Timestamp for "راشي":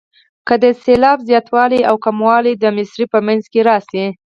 3.69-4.05